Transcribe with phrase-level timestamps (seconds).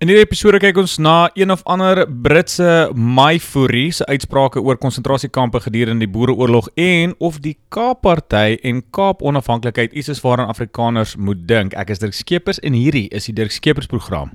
[0.00, 5.60] In hierdie episode kyk ons na een of ander Britse Maifuri se uitsprake oor konsentrasiekampe
[5.60, 11.44] gedurende die Boereoorlog en of die Kaap-party en Kaap Onafhanklikheid iets is waaraan Afrikaners moet
[11.44, 11.76] dink.
[11.76, 14.32] Ek is Dirk Skeepers en hierdie is die Dirk Skeepers program.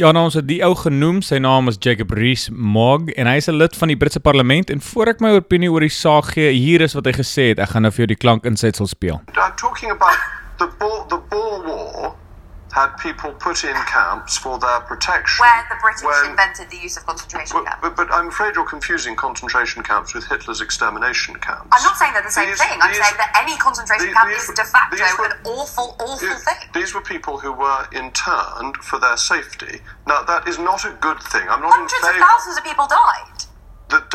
[0.00, 1.20] Ja, nou ons het die ou genoem.
[1.20, 4.80] Sy naam is Jacob Rees-Mogg en hy is 'n lid van die Britse Parlement en
[4.80, 7.58] voor ek my opinie oor die saak gee, hier is wat hy gesê het.
[7.58, 9.20] Ek gaan nou vir jou die klank insetsel speel.
[9.36, 10.16] I'm talking about
[10.56, 12.25] the Boer, the Boer War
[12.72, 15.40] had people put in camps for their protection.
[15.42, 17.78] Where the British when- invented the use of concentration camps.
[17.80, 21.68] but, but I'm afraid you're confusing concentration camps with Hitler's extermination camps.
[21.72, 22.78] I'm not saying they're the same These- thing.
[22.82, 26.16] I'm these- saying that any concentration these- camp is de facto were- an awful, awful
[26.18, 26.70] These- thing.
[26.74, 29.82] These were people who were interned for their safety.
[30.06, 31.48] Now, that is not a good thing.
[31.48, 32.26] I'm not Hundreds in of favour.
[32.26, 33.44] thousands of people died.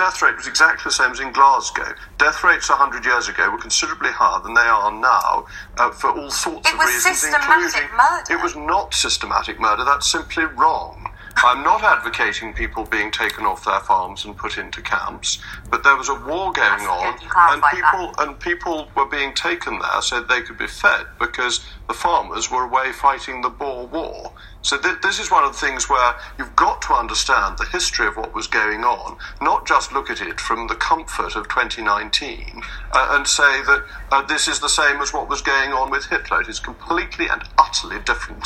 [0.02, 1.94] Death rate was exactly the same as in Glasgow.
[2.18, 5.46] Death rates 100 years ago were considerably higher than they are now
[5.78, 6.68] uh, for all sorts.
[6.68, 7.20] It of was reasons.
[7.20, 8.34] systematic including, murder.
[8.34, 9.86] It was not systematic murder.
[9.86, 11.06] That's simply wrong.
[11.44, 15.96] I'm not advocating people being taken off their farms and put into camps, but there
[15.96, 19.78] was a war going on, good, you clarified and people and people were being taken
[19.78, 24.31] there so they could be fed because the farmers were away fighting the Boer War.
[24.62, 28.08] So th- this is one of the things where you've got to understand the history
[28.08, 32.62] of what was going on, not just look at it from the comfort of 2019
[32.94, 33.82] uh, and say that
[34.12, 36.42] uh, this is the same as what was going on with Hitler.
[36.42, 38.46] It is completely and utterly different.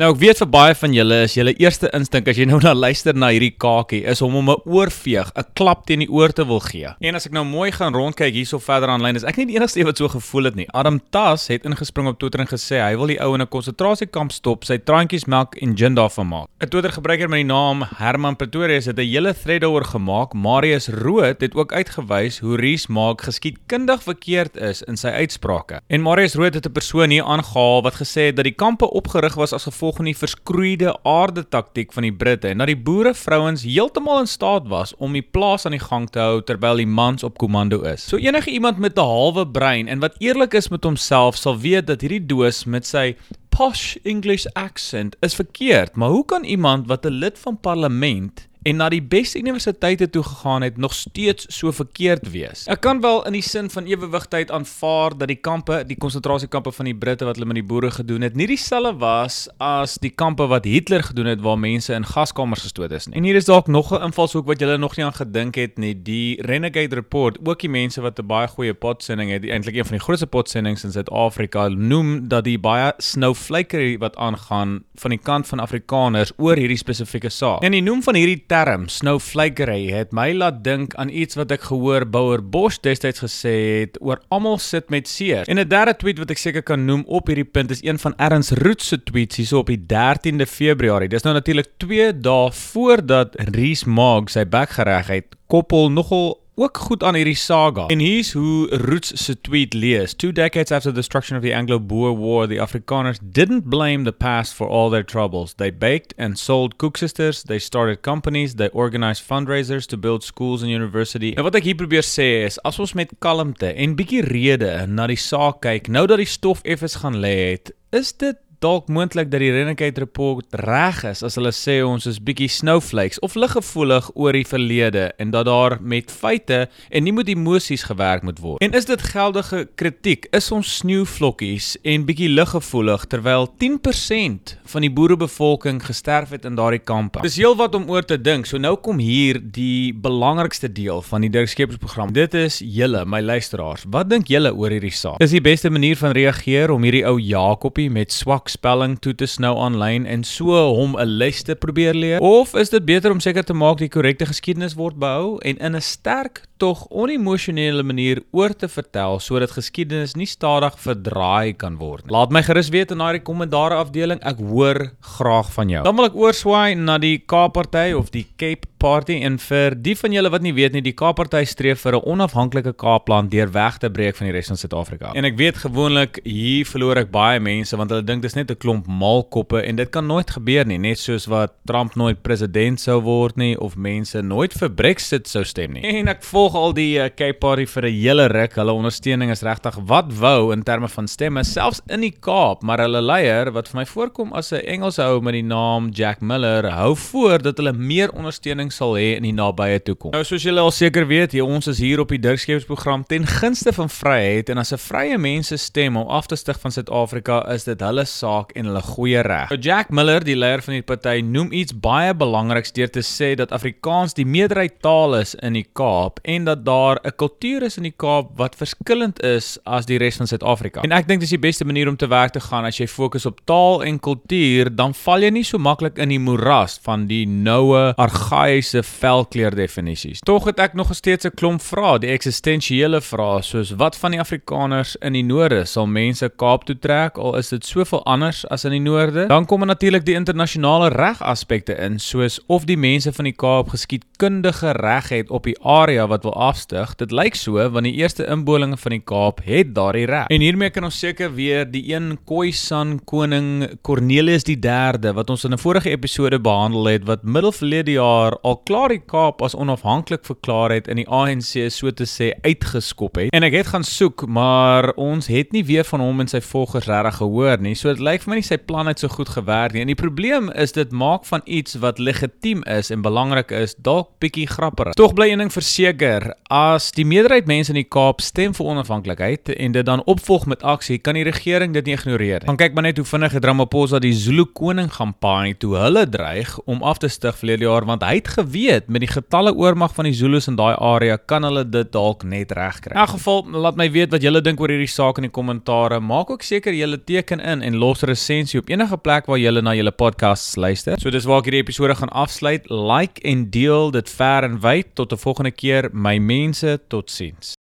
[0.00, 2.72] Nou ek weet vir baie van julle is julle eerste instink as jy nou na
[2.74, 6.46] luister na hierdie kakie is om hom 'n oorveeg, 'n klap teen die oor te
[6.48, 6.90] wil gee.
[7.00, 9.80] En as ek nou mooi gaan rondkyk hierso verder aanlyn is ek nie die enigste
[9.80, 10.68] een wat so gevoel het nie.
[10.72, 14.32] Adam Tas het ingespring op Twitter en gesê hy wil die ou in 'n konsentrasiekamp
[14.32, 16.48] stop, sy traantjies melk en gin daarvan maak.
[16.60, 20.32] 'n Twitter gebruiker met die naam Herman Pretorius het 'n hele thread daaroor gemaak.
[20.32, 25.80] Marius Rood het ook uitgewys hoe Ries maak geskiedkundig verkeerd is in sy uitsprake.
[25.86, 29.34] En Marius Rood het 'n persoon hier aangehaal wat gesê het dat die kampe opgerig
[29.34, 33.14] was as gevolg van die verskroeide aarde taktiek van die Britte en dat die boere
[33.14, 36.86] vrouens heeltemal in staat was om die plaas aan die gang te hou terwyl die
[36.86, 38.08] mans op komando is.
[38.08, 41.86] So enige iemand met 'n halwe brein en wat eerlik is met homself sal weet
[41.86, 43.16] dat hierdie doos met sy
[43.56, 48.76] posh English accent is verkeerd, maar hoe kan iemand wat 'n lid van parlement en
[48.76, 52.64] na die beste universiteite toe gegaan het nog steeds so verkeerd wees.
[52.70, 56.90] Ek kan wel in die sin van ewewigheid aanvaar dat die kampe, die konsentrasiekampe van
[56.90, 60.46] die Britte wat hulle met die boere gedoen het, nie dieselfde was as die kampe
[60.50, 63.16] wat Hitler gedoen het waar mense in gaskamers gestoot is nie.
[63.18, 65.94] En hier is dalk nog 'n invalshoek wat julle nog nie aan gedink het nie.
[66.02, 69.96] Die Renegade Report, ook die mense wat 'n baie goeie potsending het, eintlik een van
[69.96, 75.46] die grootste potsendings in Suid-Afrika, noem dat die baie snowflakery wat aangaan van die kant
[75.46, 77.62] van Afrikaners oor hierdie spesifieke saak.
[77.62, 81.62] En die noem van hierdie term, snowflakery, het my laat dink aan iets wat ek
[81.70, 85.48] gehoor Bouwer Bosch destyds gesê het oor almal sit met seer.
[85.48, 88.14] En 'n derde tweet wat ek seker kan noem op hierdie punt is een van
[88.16, 91.08] Erns Root se tweets hierso op die 13de Februarie.
[91.08, 96.78] Dis nou natuurlik 2 dae voordat Rees Mogg sy bek gereg het, koppel nogal ook
[96.78, 97.86] goed aan hierdie saga.
[97.86, 100.14] En hier's hoe Roots se tweet lees.
[100.14, 104.54] Two decades after the destruction of the Anglo-Boer War, the Afrikaners didn't blame the past
[104.54, 105.54] for all their troubles.
[105.54, 110.70] They baked and sold koeksisters, they started companies, they organized fundraisers to build schools and
[110.70, 111.32] university.
[111.36, 115.08] En wat ek hier probeer sê is, as ons met kalmte en bietjie rede na
[115.10, 119.30] die saak kyk, nou dat die stof effens gaan lê het, is dit dalk moontlik
[119.30, 124.10] dat die Renegade Report reg is as hulle sê ons is bietjie snowflakes of liggevoelig
[124.14, 128.62] oor die verlede en dat daar met feite en nie met emosies gewerk moet word.
[128.62, 130.28] En is dit geldige kritiek?
[130.36, 136.82] Is ons sneeuvlokkies en bietjie liggevoelig terwyl 10% van die boerebevolking gesterf het in daardie
[136.82, 137.24] kampe?
[137.26, 138.46] Dis heelwat om oor te dink.
[138.46, 142.14] So nou kom hier die belangrikste deel van die Dirk Skeepers program.
[142.14, 143.88] Dit is julle, my luisteraars.
[143.90, 145.18] Wat dink julle oor hierdie saak?
[145.24, 149.26] Is die beste manier van reageer om hierdie ou Jakobie met swak spelling toe te
[149.26, 152.20] snou aanlyn en so hom 'n les te probeer leer?
[152.20, 155.76] Of is dit beter om seker te maak die korrekte geskiedenis word behou en in
[155.76, 162.06] 'n sterk tog onemosionele manier oor te vertel sodat geskiedenis nie stadig verdraai kan word
[162.06, 162.14] nie?
[162.14, 164.20] Laat my gerus weet in daai kommentaar afdeling.
[164.22, 164.84] Ek hoor
[165.16, 165.82] graag van jou.
[165.86, 170.14] Dan wil ek oorswaai na die Kaap-party of die Cape Party en vir die van
[170.14, 173.90] julle wat nie weet nie, die Kaap-party streef vir 'n onafhanklike Kaapland deur weg te
[173.90, 175.12] breek van die res van Suid-Afrika.
[175.14, 178.56] En ek weet gewoonlik hier verloor ek baie mense want hulle dink dis net 'n
[178.56, 183.00] klomp maalkoppe en dit kan nooit gebeur nie, net soos wat Trump nooit president sou
[183.00, 185.82] word nie of mense nooit vir Brexit sou stem nie.
[185.82, 188.54] En ek volg volg al die uh, Cape Party vir 'n hele ruk.
[188.56, 192.78] Hulle ondersteuning is regtig wat wou in terme van stemme, selfs in die Kaap, maar
[192.78, 196.70] hulle leier wat vir my voorkom as 'n Engelse ou met die naam Jack Miller,
[196.70, 200.12] hou voor dat hulle meer ondersteuning sal hê in die nabye toekoms.
[200.12, 203.26] Nou soos julle al seker weet, hier ons is hier op die Dirkskeps program ten
[203.26, 207.48] gunste van vryheid en as 'n vrye mense stem om af te stig van Suid-Afrika,
[207.52, 209.48] is dit hulle saak en hulle goeie reg.
[209.48, 213.34] Nou Jack Miller, die leier van die party, noem iets baie belangriks deur te sê
[213.34, 217.76] dat Afrikaans die meerderheid taal is in die Kaap en dat daar 'n kultuur is
[217.76, 220.80] in die Kaap wat verskillend is as die res van Suid-Afrika.
[220.80, 223.26] En ek dink dis die beste manier om te werk te gaan as jy fokus
[223.26, 227.26] op taal en kultuur, dan val jy nie so maklik in die moeras van die
[227.26, 230.20] noue argaïese velkleur definisies.
[230.20, 234.20] Tog het ek nog steeds 'n klomp vrae, die eksistensiële vrae soos wat van die
[234.20, 238.64] Afrikaners in die noorde sal mense Kaap toe trek al is dit soveel anders as
[238.64, 239.26] in die noorde?
[239.26, 243.68] Dan kom natuurlik die internasionale reg aspekte in, soos of die mense van die Kaap
[243.68, 246.94] geskiedkundige reg het op die area wat wil afstig.
[247.00, 250.28] Dit lyk so want die eerste inbolinge van die Kaap het daardie reg.
[250.32, 255.44] En hiermee kan ons seker weer die een Khoisan koning Cornelius die 3de wat ons
[255.44, 259.54] in 'n vorige episode behandel het wat middel verlede jaar al klaar die Kaap as
[259.54, 263.32] onafhanklik verklaar het in die ANC so te sê uitgeskop het.
[263.32, 266.86] En ek het gaan soek, maar ons het nie weer van hom en sy volgers
[266.86, 267.74] regtig gehoor nie.
[267.74, 269.80] So dit lyk vir my nie sy plan het so goed gewerk nie.
[269.80, 274.10] En die probleem is dit maak van iets wat legitiem is en belangrik is dalk
[274.20, 274.94] bietjie grapperig.
[274.94, 276.11] Tog bly een ding verseker,
[276.52, 280.62] as die meerderheid mense in die Kaap stem vir onafhanklikheid en dit dan opvolg met
[280.62, 282.48] aksie, kan die regering dit nie ignoreer nie.
[282.50, 286.54] Gaan kyk maar net hoe vinnig Ramaphosa die Zulu koning gaan paai toe hulle dreig
[286.66, 290.08] om af te stig verlede jaar want hy het geweet met die getalle oormag van
[290.08, 292.94] die Zulus in daai area kan hulle dit dalk net regkry.
[292.94, 296.00] In elk geval, laat my weet wat julle dink oor hierdie saak in die kommentare.
[296.00, 299.62] Maak ook seker julle teken in en los 'n resensie op enige plek waar julle
[299.62, 300.98] na julle podcasts luister.
[301.00, 302.70] So dis waar ek hierdie episode gaan afsluit.
[302.70, 305.90] Like en deel dit ver en wyd tot 'n volgende keer.
[306.02, 307.54] My mense, totsiens.